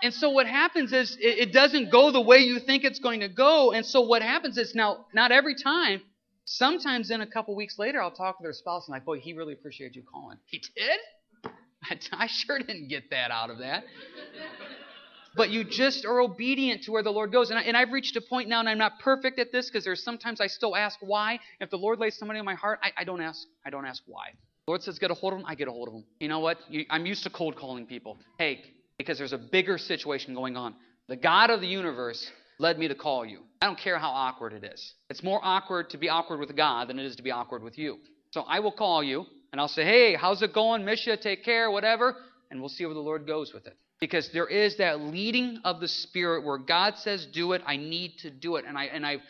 [0.02, 3.20] and so what happens is it, it, doesn't go the way you think it's going
[3.20, 3.74] to go.
[3.74, 6.02] And so what happens is now, not every time,
[6.46, 9.34] sometimes then a couple weeks later, I'll talk to their spouse and like, boy, he
[9.34, 10.40] really appreciated you calling.
[10.48, 11.52] He did?
[11.84, 13.84] I, I sure didn't get that out of that.
[15.38, 17.50] But you just are obedient to where the Lord goes.
[17.50, 19.86] And, I, and I've reached a point now, and I'm not perfect at this because
[19.86, 21.40] there's sometimes I still ask why.
[21.62, 23.48] If the Lord lays somebody on my heart, I, I don't ask.
[23.66, 24.32] I don't ask why.
[24.66, 25.48] The Lord says get a hold of them.
[25.48, 26.04] I get a hold of them.
[26.20, 26.58] You know what?
[26.70, 28.18] You, I'm used to cold calling people.
[28.38, 28.64] Hey,
[28.98, 30.76] because there's a bigger situation going on.
[31.08, 33.42] The God of the universe led me to call you.
[33.62, 34.94] I don't care how awkward it is.
[35.10, 37.78] It's more awkward to be awkward with God than it is to be awkward with
[37.78, 37.98] you.
[38.32, 40.88] So I will call you and I'll say, hey, how's it going?
[40.88, 42.16] You, take care, whatever.
[42.52, 43.78] And we'll see where the Lord goes with it.
[44.00, 48.20] Because there is that leading of the Spirit where God says, do it, I need
[48.20, 48.66] to do it.
[48.68, 49.22] And, I, and I've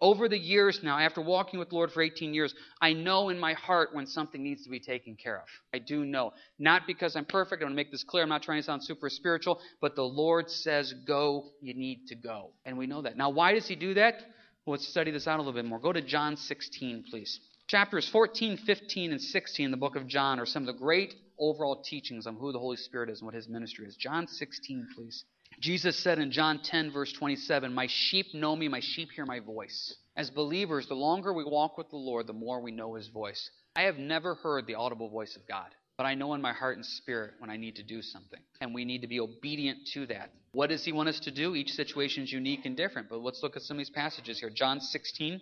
[0.00, 3.38] over the years now, after walking with the Lord for 18 years, I know in
[3.38, 5.46] my heart when something needs to be taken care of.
[5.72, 6.32] I do know.
[6.58, 7.62] Not because I'm perfect.
[7.62, 8.22] I want to make this clear.
[8.24, 12.16] I'm not trying to sound super spiritual, but the Lord says, go, you need to
[12.16, 12.50] go.
[12.64, 13.16] And we know that.
[13.16, 14.22] Now, why does He do that?
[14.64, 15.78] Well, let's study this out a little bit more.
[15.78, 17.38] Go to John 16, please.
[17.68, 21.14] Chapters 14, 15, and 16 in the book of John are some of the great
[21.38, 23.96] overall teachings on who the Holy Spirit is and what His ministry is.
[23.96, 25.24] John 16, please.
[25.60, 29.40] Jesus said in John 10, verse 27, My sheep know me, my sheep hear my
[29.40, 29.94] voice.
[30.16, 33.50] As believers, the longer we walk with the Lord, the more we know his voice.
[33.76, 36.76] I have never heard the audible voice of God, but I know in my heart
[36.76, 38.40] and spirit when I need to do something.
[38.60, 40.30] And we need to be obedient to that.
[40.52, 41.54] What does he want us to do?
[41.54, 43.08] Each situation is unique and different.
[43.08, 44.50] But let's look at some of these passages here.
[44.50, 45.40] John 16,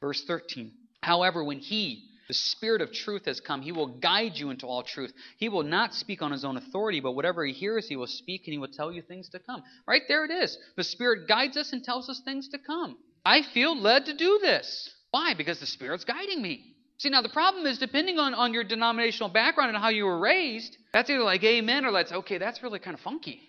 [0.00, 0.72] verse 13.
[1.02, 3.62] However, when he, the Spirit of truth has come.
[3.62, 5.12] He will guide you into all truth.
[5.38, 8.42] He will not speak on his own authority, but whatever he hears, he will speak
[8.46, 9.62] and he will tell you things to come.
[9.86, 10.58] Right there it is.
[10.76, 12.96] The Spirit guides us and tells us things to come.
[13.24, 14.92] I feel led to do this.
[15.10, 15.34] Why?
[15.34, 16.74] Because the Spirit's guiding me.
[16.98, 20.18] See, now the problem is depending on, on your denominational background and how you were
[20.18, 23.40] raised, that's either like amen or that's okay, that's really kind of funky.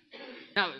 [0.55, 0.71] Now,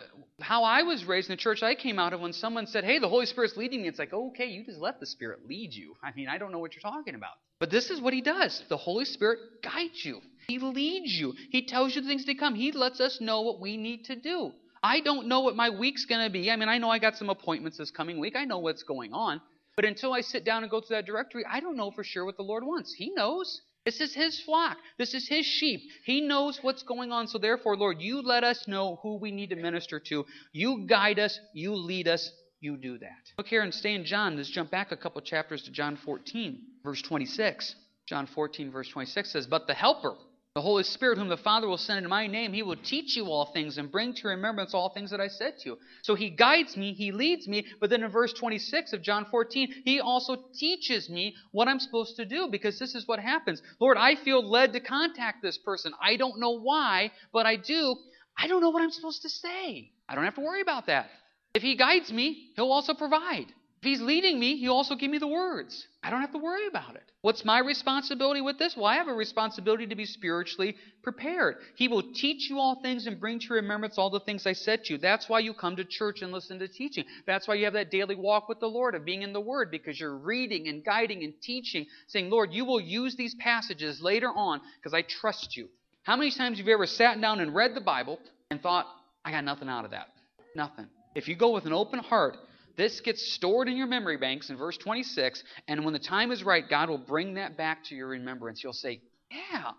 [0.42, 3.00] how I was raised in the church I came out of, when someone said, Hey,
[3.00, 5.96] the Holy Spirit's leading me, it's like, okay, you just let the Spirit lead you.
[6.04, 7.36] I mean, I don't know what you're talking about.
[7.60, 11.66] But this is what He does the Holy Spirit guides you, He leads you, He
[11.66, 14.52] tells you the things to come, He lets us know what we need to do.
[14.84, 16.52] I don't know what my week's going to be.
[16.52, 19.14] I mean, I know I got some appointments this coming week, I know what's going
[19.14, 19.42] on.
[19.76, 22.26] But until I sit down and go through that directory, I don't know for sure
[22.26, 22.94] what the Lord wants.
[22.94, 23.62] He knows.
[23.86, 24.76] This is his flock.
[24.98, 25.82] This is his sheep.
[26.04, 27.28] He knows what's going on.
[27.28, 30.26] So therefore, Lord, you let us know who we need to minister to.
[30.52, 31.40] You guide us.
[31.54, 32.30] You lead us.
[32.60, 33.32] You do that.
[33.38, 34.36] Look here and stay in John.
[34.36, 37.76] Let's jump back a couple chapters to John 14, verse 26.
[38.08, 40.16] John 14, verse 26 says, But the Helper,
[40.56, 43.26] the Holy Spirit, whom the Father will send in my name, he will teach you
[43.26, 45.78] all things and bring to remembrance all things that I said to you.
[46.02, 49.84] So he guides me, he leads me, but then in verse 26 of John 14,
[49.86, 53.62] he also teaches me what I'm supposed to do because this is what happens.
[53.80, 55.94] Lord, I feel led to contact this person.
[56.02, 57.96] I don't know why, but I do.
[58.36, 59.92] I don't know what I'm supposed to say.
[60.10, 61.10] I don't have to worry about that.
[61.58, 63.48] If he guides me, he'll also provide.
[63.80, 65.88] If he's leading me, he'll also give me the words.
[66.04, 67.12] I don't have to worry about it.
[67.22, 68.76] What's my responsibility with this?
[68.78, 71.56] Well, I have a responsibility to be spiritually prepared.
[71.76, 74.84] He will teach you all things and bring to remembrance all the things I said
[74.84, 75.00] to you.
[75.00, 77.06] That's why you come to church and listen to teaching.
[77.26, 79.72] That's why you have that daily walk with the Lord of being in the Word
[79.72, 84.30] because you're reading and guiding and teaching, saying, Lord, you will use these passages later
[84.30, 85.70] on because I trust you.
[86.04, 88.20] How many times have you ever sat down and read the Bible
[88.52, 88.86] and thought,
[89.26, 90.10] I got nothing out of that?
[90.56, 90.88] Nothing.
[91.18, 92.38] If you go with an open heart,
[92.76, 96.44] this gets stored in your memory banks in verse 26, and when the time is
[96.44, 98.64] right, God will bring that back to your remembrance.
[98.64, 99.02] You'll say,
[99.32, 99.72] Yeah,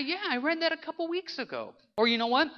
[0.00, 1.74] yeah, I read that a couple weeks ago.
[1.98, 2.48] Or you know what?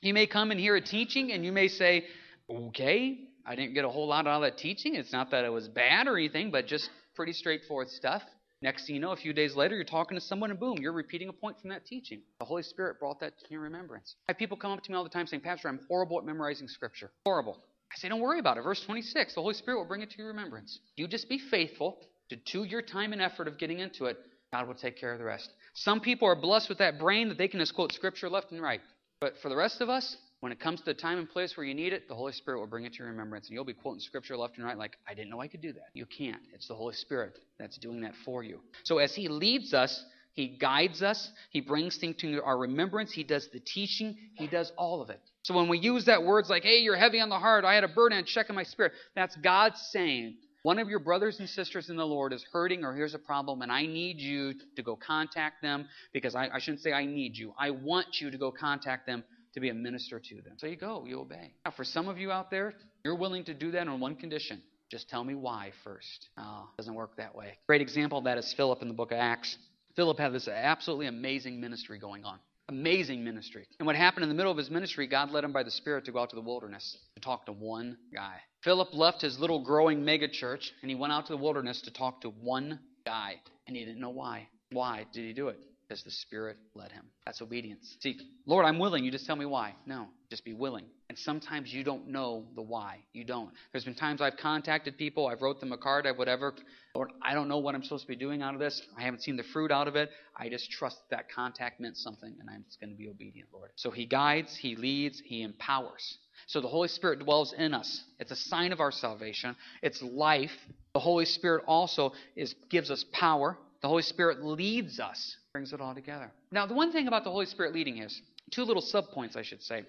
[0.00, 2.06] You may come and hear a teaching, and you may say,
[2.50, 4.94] Okay, I didn't get a whole lot out of that teaching.
[4.94, 8.22] It's not that it was bad or anything, but just pretty straightforward stuff.
[8.62, 10.92] Next thing you know, a few days later, you're talking to someone, and boom, you're
[10.92, 12.22] repeating a point from that teaching.
[12.38, 14.16] The Holy Spirit brought that to your remembrance.
[14.28, 16.24] I have people come up to me all the time saying, Pastor, I'm horrible at
[16.24, 17.10] memorizing Scripture.
[17.26, 17.58] Horrible.
[17.92, 18.62] I say, don't worry about it.
[18.62, 20.80] Verse 26, the Holy Spirit will bring it to your remembrance.
[20.96, 21.98] You just be faithful
[22.30, 24.18] to, to your time and effort of getting into it.
[24.52, 25.50] God will take care of the rest.
[25.74, 28.62] Some people are blessed with that brain that they can just quote scripture left and
[28.62, 28.80] right.
[29.20, 31.64] But for the rest of us, when it comes to the time and place where
[31.64, 33.48] you need it, the Holy Spirit will bring it to your remembrance.
[33.48, 35.72] And you'll be quoting scripture left and right like, I didn't know I could do
[35.72, 35.88] that.
[35.94, 36.42] You can't.
[36.52, 38.60] It's the Holy Spirit that's doing that for you.
[38.84, 43.24] So as He leads us, He guides us, He brings things to our remembrance, He
[43.24, 45.20] does the teaching, He does all of it.
[45.42, 47.84] So when we use that words like, hey, you're heavy on the heart, I had
[47.84, 51.48] a burden and check in my spirit, that's God saying, one of your brothers and
[51.48, 54.82] sisters in the Lord is hurting or here's a problem, and I need you to
[54.82, 57.54] go contact them because I, I shouldn't say I need you.
[57.56, 59.22] I want you to go contact them
[59.56, 60.54] to be a minister to them.
[60.58, 61.52] So you go, you obey.
[61.64, 64.62] Now, for some of you out there, you're willing to do that on one condition.
[64.90, 66.28] Just tell me why first.
[66.38, 67.58] Oh, it doesn't work that way.
[67.66, 69.56] Great example of that is Philip in the book of Acts.
[69.96, 72.38] Philip had this absolutely amazing ministry going on.
[72.68, 73.66] Amazing ministry.
[73.78, 76.04] And what happened in the middle of his ministry, God led him by the Spirit
[76.04, 78.34] to go out to the wilderness to talk to one guy.
[78.62, 82.20] Philip left his little growing megachurch and he went out to the wilderness to talk
[82.20, 83.36] to one guy.
[83.66, 84.48] And he didn't know why.
[84.70, 85.58] Why did he do it?
[85.88, 87.04] Because the Spirit led him.
[87.24, 87.96] That's obedience.
[88.00, 89.04] See, Lord, I'm willing.
[89.04, 89.74] You just tell me why.
[89.86, 90.84] No, just be willing.
[91.08, 92.98] And sometimes you don't know the why.
[93.12, 93.50] You don't.
[93.70, 96.54] There's been times I've contacted people, I've wrote them a card, I've whatever.
[96.96, 98.82] Lord, I don't know what I'm supposed to be doing out of this.
[98.98, 100.10] I haven't seen the fruit out of it.
[100.36, 103.70] I just trust that contact meant something, and I'm just going to be obedient, Lord.
[103.76, 106.18] So He guides, He leads, He empowers.
[106.48, 108.02] So the Holy Spirit dwells in us.
[108.18, 109.56] It's a sign of our salvation.
[109.82, 110.50] It's life.
[110.92, 113.56] The Holy Spirit also is gives us power.
[113.82, 116.30] The Holy Spirit leads us, brings it all together.
[116.52, 119.62] Now, the one thing about the Holy Spirit leading is two little subpoints, I should
[119.62, 119.84] say,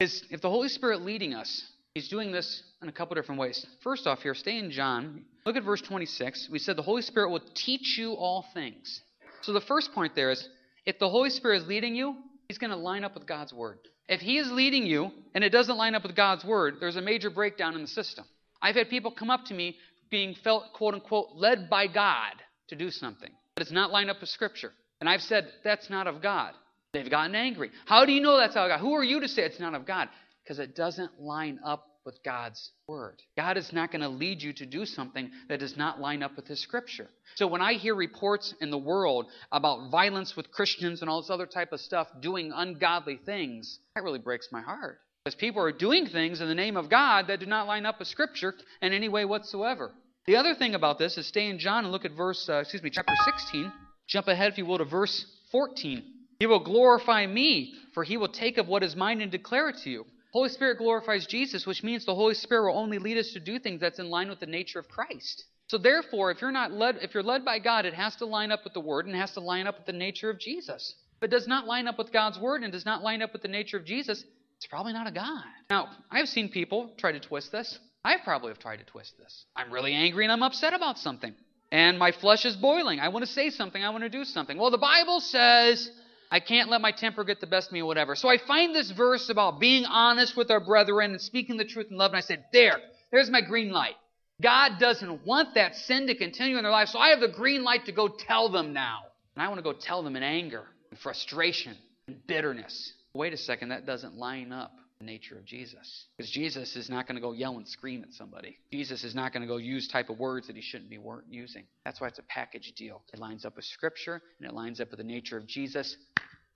[0.00, 3.64] is if the Holy Spirit leading us, He's doing this in a couple different ways.
[3.84, 5.24] First off, here, stay in John.
[5.46, 6.48] Look at verse 26.
[6.50, 9.02] We said the Holy Spirit will teach you all things.
[9.42, 10.48] So the first point there is
[10.84, 12.16] if the Holy Spirit is leading you,
[12.48, 13.78] He's going to line up with God's Word.
[14.08, 17.00] If He is leading you and it doesn't line up with God's Word, there's a
[17.00, 18.24] major breakdown in the system.
[18.60, 19.76] I've had people come up to me
[20.10, 22.32] being felt, quote unquote, led by God
[22.66, 24.72] to do something, but it's not lined up with Scripture.
[25.04, 26.54] And I've said, that's not of God.
[26.94, 27.70] They've gotten angry.
[27.84, 28.80] How do you know that's of God?
[28.80, 30.08] Who are you to say it's not of God?
[30.42, 33.20] Because it doesn't line up with God's Word.
[33.36, 36.36] God is not going to lead you to do something that does not line up
[36.36, 37.10] with His Scripture.
[37.34, 41.28] So when I hear reports in the world about violence with Christians and all this
[41.28, 45.00] other type of stuff doing ungodly things, that really breaks my heart.
[45.22, 47.98] Because people are doing things in the name of God that do not line up
[47.98, 49.92] with Scripture in any way whatsoever.
[50.26, 52.82] The other thing about this is stay in John and look at verse, uh, excuse
[52.82, 53.70] me, chapter 16.
[54.06, 56.02] Jump ahead, if you will, to verse 14.
[56.38, 59.76] He will glorify me, for he will take of what is mine and declare it
[59.84, 60.04] to you.
[60.32, 63.58] Holy Spirit glorifies Jesus, which means the Holy Spirit will only lead us to do
[63.58, 65.44] things that's in line with the nature of Christ.
[65.68, 68.50] So therefore, if you're not led if you're led by God, it has to line
[68.50, 70.94] up with the Word and has to line up with the nature of Jesus.
[71.18, 73.42] If it does not line up with God's Word and does not line up with
[73.42, 74.24] the nature of Jesus,
[74.56, 75.44] it's probably not a God.
[75.70, 77.78] Now, I've seen people try to twist this.
[78.04, 79.46] I probably have tried to twist this.
[79.56, 81.34] I'm really angry and I'm upset about something.
[81.74, 83.00] And my flesh is boiling.
[83.00, 83.82] I want to say something.
[83.82, 84.56] I want to do something.
[84.56, 85.90] Well, the Bible says
[86.30, 88.14] I can't let my temper get the best of me or whatever.
[88.14, 91.88] So I find this verse about being honest with our brethren and speaking the truth
[91.90, 92.76] in love, and I said, There,
[93.10, 93.96] there's my green light.
[94.40, 97.64] God doesn't want that sin to continue in their life, so I have the green
[97.64, 99.00] light to go tell them now.
[99.34, 102.92] And I want to go tell them in anger and frustration and bitterness.
[103.14, 104.70] Wait a second, that doesn't line up
[105.02, 106.06] nature of Jesus.
[106.16, 108.58] Because Jesus is not going to go yell and scream at somebody.
[108.72, 111.64] Jesus is not going to go use type of words that he shouldn't be using.
[111.84, 113.02] That's why it's a package deal.
[113.12, 115.96] It lines up with Scripture and it lines up with the nature of Jesus.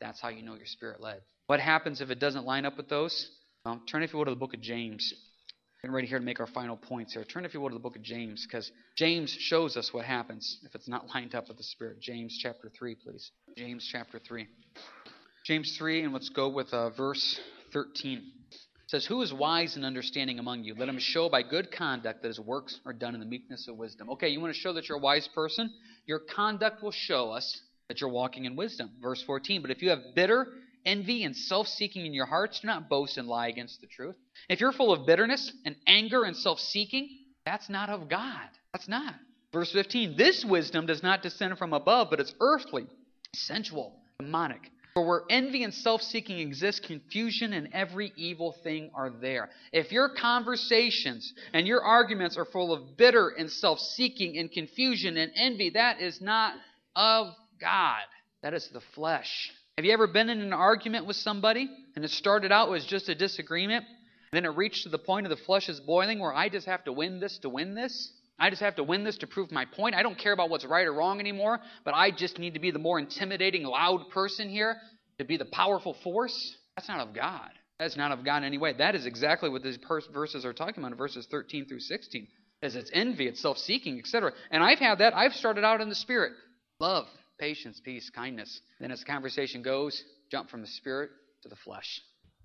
[0.00, 1.22] That's how you know you're spirit led.
[1.46, 3.30] What happens if it doesn't line up with those?
[3.64, 5.12] Well, turn if you will to the book of James.
[5.82, 7.24] Getting ready here to make our final points here.
[7.24, 10.58] Turn if you will to the book of James, because James shows us what happens
[10.64, 12.00] if it's not lined up with the Spirit.
[12.00, 13.30] James chapter 3, please.
[13.56, 14.46] James chapter 3.
[15.44, 17.40] James 3, and let's go with uh, verse
[17.84, 18.18] 13.
[18.18, 20.74] It says, Who is wise and understanding among you?
[20.74, 23.76] Let him show by good conduct that his works are done in the meekness of
[23.76, 24.10] wisdom.
[24.10, 25.70] Okay, you want to show that you're a wise person?
[26.06, 28.90] Your conduct will show us that you're walking in wisdom.
[29.00, 29.62] Verse 14.
[29.62, 30.48] But if you have bitter
[30.84, 34.16] envy and self seeking in your hearts, do not boast and lie against the truth.
[34.48, 37.08] If you're full of bitterness and anger and self seeking,
[37.46, 38.48] that's not of God.
[38.72, 39.14] That's not.
[39.52, 40.16] Verse 15.
[40.16, 42.86] This wisdom does not descend from above, but it's earthly,
[43.34, 44.72] sensual, demonic.
[44.94, 49.50] For where envy and self seeking exist, confusion and every evil thing are there.
[49.72, 55.16] If your conversations and your arguments are full of bitter and self seeking and confusion
[55.16, 56.54] and envy, that is not
[56.96, 58.02] of God.
[58.42, 59.52] That is the flesh.
[59.76, 63.08] Have you ever been in an argument with somebody and it started out as just
[63.08, 63.84] a disagreement?
[64.32, 66.66] And then it reached to the point of the flesh is boiling where I just
[66.66, 68.12] have to win this to win this?
[68.38, 69.94] I just have to win this to prove my point.
[69.94, 72.70] I don't care about what's right or wrong anymore, but I just need to be
[72.70, 74.76] the more intimidating, loud person here
[75.18, 76.56] to be the powerful force.
[76.76, 77.50] That's not of God.
[77.78, 78.72] That's not of God in any way.
[78.72, 79.78] That is exactly what these
[80.12, 82.26] verses are talking about in verses 13 through 16.
[82.62, 84.32] As it's envy, it's self-seeking, etc.
[84.50, 85.16] And I've had that.
[85.16, 86.32] I've started out in the spirit.
[86.80, 87.06] Love,
[87.38, 88.60] patience, peace, kindness.
[88.80, 91.10] Then as the conversation goes, jump from the spirit
[91.42, 92.00] to the flesh.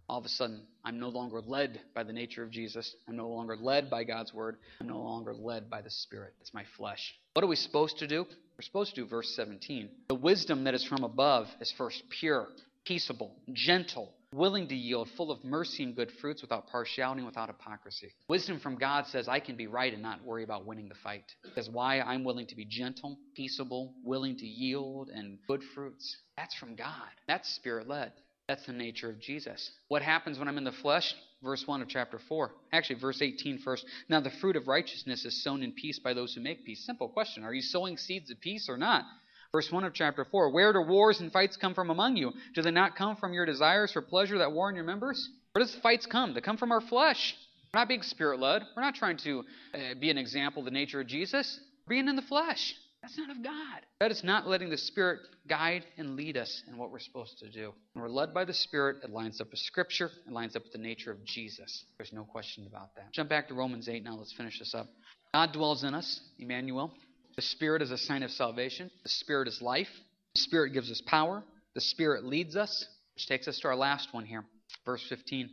[0.09, 2.93] All of a sudden, I'm no longer led by the nature of Jesus.
[3.07, 4.57] I'm no longer led by God's word.
[4.81, 6.33] I'm no longer led by the Spirit.
[6.41, 7.15] It's my flesh.
[7.33, 8.25] What are we supposed to do?
[8.57, 9.89] We're supposed to do verse 17.
[10.09, 12.47] The wisdom that is from above is first pure,
[12.85, 17.47] peaceable, gentle, willing to yield, full of mercy and good fruits, without partiality and without
[17.47, 18.11] hypocrisy.
[18.27, 21.25] Wisdom from God says, I can be right and not worry about winning the fight.
[21.55, 26.17] That's why I'm willing to be gentle, peaceable, willing to yield, and good fruits.
[26.35, 27.09] That's from God.
[27.27, 28.11] That's spirit led.
[28.47, 29.71] That's the nature of Jesus.
[29.87, 31.15] What happens when I'm in the flesh?
[31.41, 32.51] Verse 1 of chapter 4.
[32.73, 33.85] Actually, verse 18 first.
[34.09, 36.85] Now, the fruit of righteousness is sown in peace by those who make peace.
[36.85, 37.43] Simple question.
[37.43, 39.05] Are you sowing seeds of peace or not?
[39.53, 42.31] Verse 1 of chapter 4 Where do wars and fights come from among you?
[42.53, 45.29] Do they not come from your desires for pleasure that war in your members?
[45.53, 46.33] Where does the fights come?
[46.33, 47.35] They come from our flesh.
[47.73, 48.63] We're not being spirit led.
[48.75, 51.59] We're not trying to uh, be an example of the nature of Jesus.
[51.85, 52.75] We're being in the flesh.
[53.03, 53.81] That's not of God.
[53.99, 57.49] That is not letting the Spirit guide and lead us in what we're supposed to
[57.49, 57.73] do.
[57.91, 60.71] When we're led by the Spirit, it lines up with Scripture, it lines up with
[60.71, 61.83] the nature of Jesus.
[61.97, 63.11] There's no question about that.
[63.11, 64.15] Jump back to Romans 8 now.
[64.15, 64.87] Let's finish this up.
[65.33, 66.93] God dwells in us, Emmanuel.
[67.35, 68.89] The Spirit is a sign of salvation.
[69.03, 69.89] The Spirit is life.
[70.33, 71.43] The Spirit gives us power.
[71.75, 74.45] The Spirit leads us, which takes us to our last one here,
[74.85, 75.49] verse 15.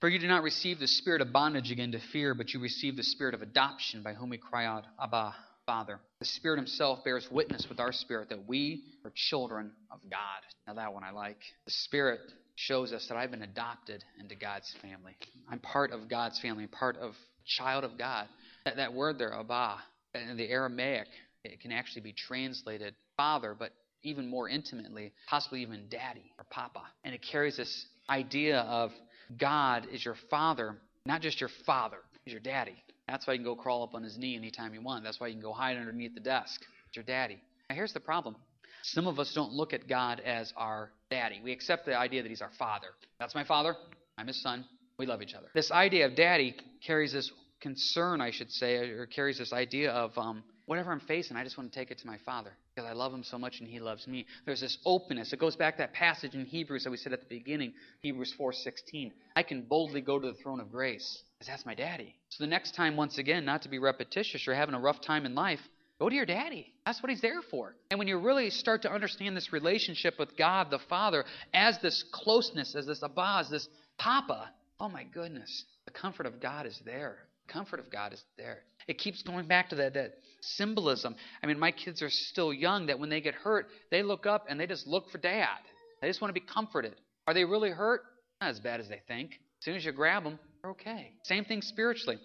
[0.00, 2.96] For you do not receive the spirit of bondage again to fear, but you receive
[2.96, 5.34] the spirit of adoption, by whom we cry out, Abba,
[5.70, 6.00] Father.
[6.18, 10.42] The Spirit Himself bears witness with our spirit that we are children of God.
[10.66, 11.38] Now, that one I like.
[11.64, 12.18] The Spirit
[12.56, 15.16] shows us that I've been adopted into God's family.
[15.48, 17.14] I'm part of God's family, part of
[17.46, 18.26] child of God.
[18.64, 19.76] That, that word there, Abba,
[20.12, 21.06] in the Aramaic,
[21.44, 23.70] it can actually be translated father, but
[24.02, 26.82] even more intimately, possibly even daddy or papa.
[27.04, 28.90] And it carries this idea of
[29.38, 32.76] God is your father, not just your father, he's your daddy.
[33.08, 35.02] That's why you can go crawl up on his knee anytime you want.
[35.02, 36.60] That's why you can go hide underneath the desk.
[36.88, 37.38] It's your daddy.
[37.68, 38.36] Now, here's the problem.
[38.82, 41.40] Some of us don't look at God as our daddy.
[41.42, 42.88] We accept the idea that he's our father.
[43.18, 43.74] That's my father.
[44.16, 44.64] I'm his son.
[44.98, 45.48] We love each other.
[45.54, 46.54] This idea of daddy
[46.86, 51.36] carries this concern, I should say, or carries this idea of um, whatever I'm facing,
[51.36, 53.58] I just want to take it to my father because I love him so much
[53.58, 54.24] and he loves me.
[54.46, 55.32] There's this openness.
[55.32, 58.32] It goes back to that passage in Hebrews that we said at the beginning, Hebrews
[58.38, 59.10] 4:16.
[59.34, 62.14] I can boldly go to the throne of grace because that's my daddy.
[62.28, 65.26] So the next time, once again, not to be repetitious, you're having a rough time
[65.26, 65.58] in life,
[65.98, 66.72] go to your daddy.
[66.86, 67.74] That's what he's there for.
[67.90, 72.04] And when you really start to understand this relationship with God the Father as this
[72.12, 76.80] closeness, as this Abba, as this Papa, oh my goodness, the comfort of God is
[76.84, 78.60] there The comfort of God is there.
[78.86, 81.14] It keeps going back to that, that symbolism.
[81.42, 84.46] I mean, my kids are still young that when they get hurt, they look up
[84.48, 85.58] and they just look for dad.
[86.00, 86.94] They just want to be comforted.
[87.26, 88.02] Are they really hurt?
[88.40, 89.32] Not as bad as they think.
[89.32, 91.12] As soon as you grab them, they're okay.
[91.24, 92.18] Same thing spiritually.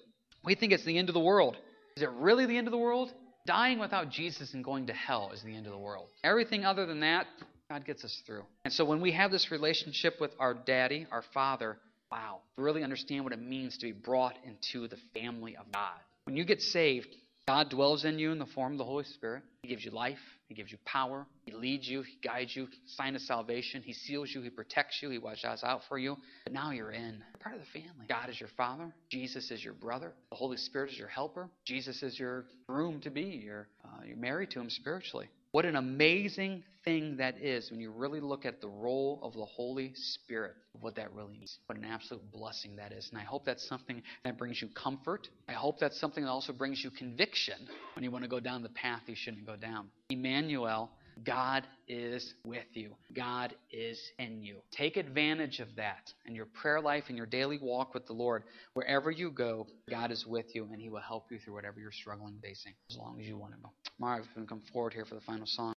[0.43, 1.57] We think it's the end of the world.
[1.97, 3.13] Is it really the end of the world?
[3.45, 6.07] Dying without Jesus and going to hell is the end of the world.
[6.23, 7.27] Everything other than that,
[7.69, 8.43] God gets us through.
[8.63, 11.77] And so when we have this relationship with our daddy, our father,
[12.11, 15.99] wow, really understand what it means to be brought into the family of God.
[16.25, 17.15] When you get saved,
[17.47, 19.43] God dwells in you in the form of the Holy Spirit.
[19.61, 20.17] He gives you life.
[20.47, 21.27] He gives you power.
[21.45, 22.01] He leads you.
[22.01, 22.67] He guides you.
[22.97, 23.83] Sign of salvation.
[23.83, 24.41] He seals you.
[24.41, 25.11] He protects you.
[25.11, 26.17] He watches out for you.
[26.45, 27.13] But now you're in.
[27.13, 28.05] You're part of the family.
[28.09, 28.91] God is your father.
[29.11, 30.13] Jesus is your brother.
[30.31, 31.47] The Holy Spirit is your helper.
[31.65, 33.41] Jesus is your groom to be.
[33.43, 35.29] You're, uh, you're married to him spiritually.
[35.55, 39.45] What an amazing thing that is when you really look at the role of the
[39.45, 41.59] Holy Spirit, what that really means.
[41.67, 43.07] What an absolute blessing that is.
[43.09, 45.29] And I hope that's something that brings you comfort.
[45.47, 47.55] I hope that's something that also brings you conviction
[47.95, 49.87] when you want to go down the path you shouldn't go down.
[50.09, 50.91] Emmanuel,
[51.23, 52.91] God is with you.
[53.13, 54.57] God is in you.
[54.71, 58.43] Take advantage of that in your prayer life and your daily walk with the Lord.
[58.73, 61.91] Wherever you go, God is with you and He will help you through whatever you're
[61.91, 63.71] struggling facing as long as you want to know.
[63.99, 65.73] Marv, you can come forward here for the final song.